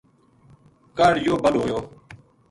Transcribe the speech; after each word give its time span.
کاہڈ 0.97 1.13
یوہ 1.25 1.41
بَل 1.43 1.55
ہویو 1.59 1.79